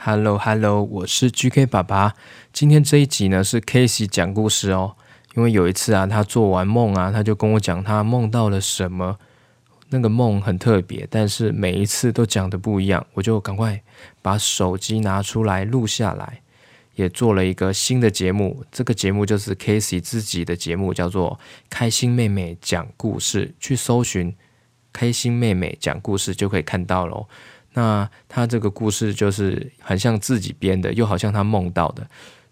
[0.00, 2.14] Hello Hello，我是 GK 爸爸。
[2.52, 4.94] 今天这一集呢是 Casey 讲故事哦。
[5.34, 9.18] 因为有一次啊，他做完梦啊，他就跟我讲他梦到了什么。
[9.88, 13.04] 那个梦很特别，但是每一次都讲的不一样。
[13.14, 13.82] 我就赶快
[14.22, 16.42] 把手机拿出来录下来，
[16.94, 18.64] 也做了一个新的节目。
[18.70, 23.48] 这个节目就是 Casey 自己的节目，叫做《开心妹妹讲故事》。
[23.58, 24.36] 去搜寻
[24.92, 27.26] “开心妹妹讲故事”就可以看到喽。
[27.74, 32.06] 那他这个故事就是很像自己编的，又好像他梦到的，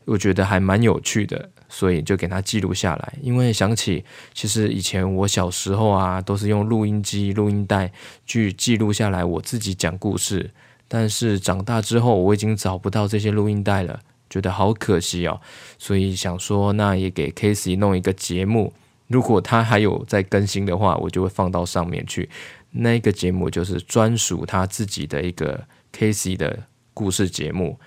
[0.04, 3.14] 我觉得还蛮有趣的，所以就给他记录下来。
[3.20, 7.90] 因为想起其实以前我小时候啊，都是用录音机、录音带
[8.24, 10.50] 去记录下来我自己讲故事，
[10.86, 13.98] 但是长大之后我已经找不到这些录音带了，
[14.30, 15.40] 觉得好可惜哦。
[15.78, 18.72] 所以想说，那也给 Casey 弄一个节目，
[19.08, 22.28] 如果他还有在更新的话，我就会放到上面去。
[22.76, 27.78] 那个节目就是专属他自己的一个 Casey 的故事节目，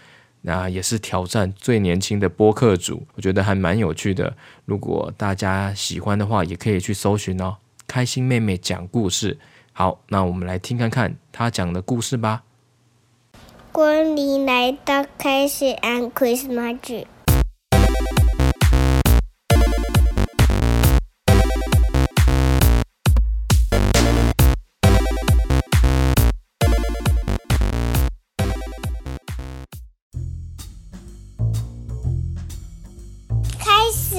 [0.42, 4.36] 那也是挑战最年轻的播客主，我觉得还蛮有趣的。
[4.66, 7.58] 如果大家喜欢的话，也可以去搜寻哦。
[7.88, 9.38] 开心妹妹讲故事，
[9.74, 12.44] 好，那我们来听看看她讲的故事吧。
[13.72, 17.06] 欢迎来到开始按 Christmas。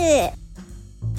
[0.01, 0.33] 是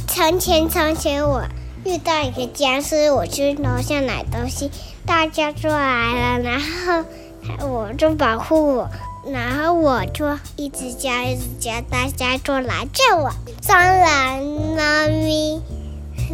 [0.07, 1.43] 从前，从前我
[1.85, 4.71] 遇到一个僵尸，我去楼下买东西，
[5.05, 7.05] 大家就来了，然后
[7.67, 8.89] 我就保护我，
[9.31, 13.31] 然后我就一直叫，一直叫，大家就来救我。
[13.61, 14.43] 蟑螂、
[14.75, 15.61] 猫咪、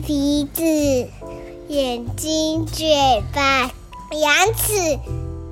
[0.05, 0.63] 鼻子、
[1.67, 3.69] 眼睛、嘴巴、
[4.11, 4.97] 牙齿、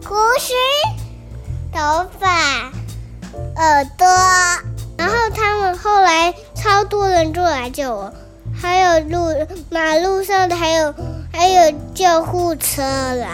[0.06, 0.54] 胡须、
[1.74, 2.72] 头发、
[3.58, 4.08] 耳朵，
[6.86, 8.14] 多人就来救我。
[8.54, 10.94] 还有路马路上的，还有
[11.34, 13.28] 还有救护车来，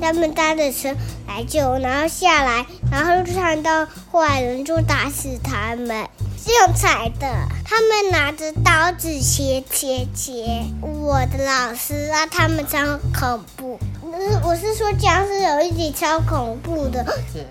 [0.00, 0.94] 他们搭着车
[1.26, 5.88] 来救，然后下来，然后就看到坏人就打死他们，
[6.46, 7.26] 用踩的，
[7.64, 10.64] 他们拿着刀子切切切。
[10.80, 12.78] 我的老师啊，他们超
[13.18, 13.78] 恐怖，
[14.44, 17.04] 我是说僵尸有一集超恐怖的，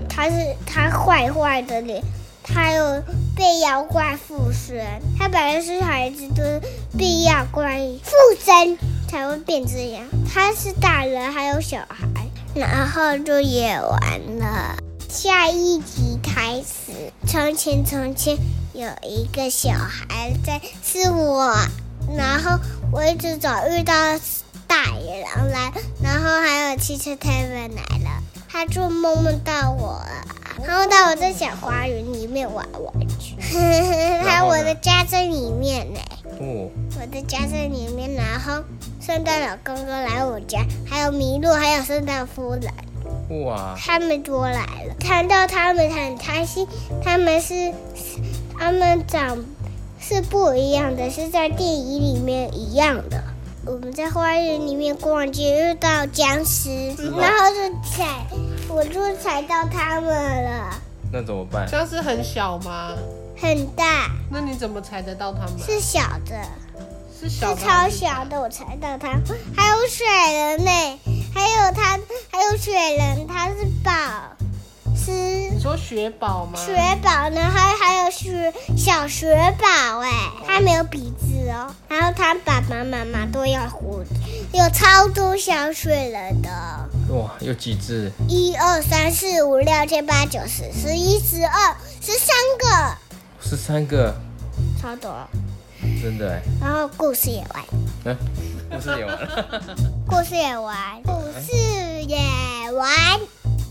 [0.07, 0.35] 他是
[0.65, 2.01] 他坏坏的脸。
[2.43, 3.03] 他有
[3.35, 4.85] 被妖怪附身，
[5.17, 6.43] 他本来是小孩子，都
[6.97, 8.11] 被妖怪附
[8.43, 10.05] 身才会变这样。
[10.33, 12.07] 他是大人，还有小孩，
[12.53, 14.75] 然后就演完了。
[15.09, 17.11] 下一集开始。
[17.27, 18.37] 从前，从前
[18.73, 21.53] 有一个小孩在，是我，
[22.17, 22.57] 然后
[22.91, 23.93] 我一直找，遇到
[24.67, 30.30] 大野狼来，然后还有汽车太妹来了，他就梦梦到我了。
[30.65, 33.35] 然后到我在小花园里面玩玩具，
[34.23, 35.99] 还有我的家在里面呢。
[36.39, 38.63] 哦，我的家在里面，然后
[38.99, 43.43] 圣诞老公公来我家，还有麋鹿，还有圣诞夫人。
[43.45, 44.51] 哇，他们都来
[44.87, 46.67] 了，看到他们很开心。
[47.03, 47.73] 他们是，
[48.57, 49.37] 他们长
[49.99, 53.23] 是不一样的，是在电影里面一样的。
[53.65, 58.25] 我们在花园里面逛街，遇到僵尸，然后就踩。
[58.73, 60.73] 我就踩到他们了，
[61.11, 61.67] 那怎么办？
[61.67, 62.93] 僵尸很小吗？
[63.39, 64.09] 很大。
[64.29, 65.59] 那你怎么踩得到他们？
[65.59, 66.41] 是小的，
[67.19, 69.09] 是小，是超小的，我踩到他。
[69.55, 70.99] 还有水人呢，
[71.33, 71.99] 还有他，
[72.31, 73.91] 还有雪人，他是宝。
[74.95, 76.57] 是你说雪宝吗？
[76.57, 77.41] 雪宝呢？
[77.41, 78.53] 还还有雪
[78.83, 81.71] 小雪宝哎，它没有鼻子哦。
[81.87, 84.09] 然后他爸爸妈妈都要胡子，
[84.53, 86.49] 有超多小雪人的。
[87.13, 88.11] 哇，有几只？
[88.27, 92.97] 一二三四五六七八九十十一十二十三个。
[93.39, 94.15] 十三个。
[94.81, 95.15] 超多。
[96.01, 96.41] 真的哎。
[96.59, 97.63] 然后故事也完。
[98.05, 98.17] 嗯，
[98.71, 99.15] 故事也完。
[100.09, 101.03] 故事也完。
[101.03, 101.53] 故事
[102.07, 102.89] 也完。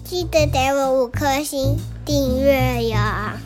[0.04, 3.36] 记得给我五颗星订阅呀！